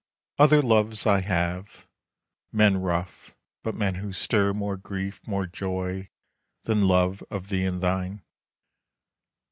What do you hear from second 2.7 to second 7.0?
rough, but men who stir More grief, more joy, than